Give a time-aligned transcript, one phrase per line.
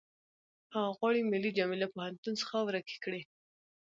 [0.73, 3.21] هغه غواړي ملي جامې له پوهنتون څخه ورکې کړي